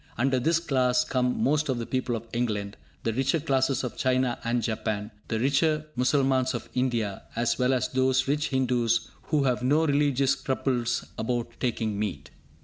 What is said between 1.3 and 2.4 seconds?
most of the people of